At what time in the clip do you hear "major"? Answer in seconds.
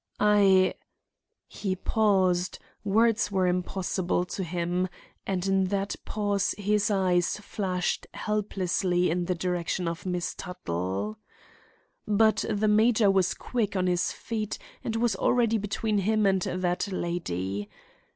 12.67-13.11